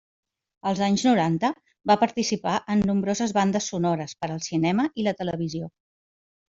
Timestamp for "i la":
5.03-5.19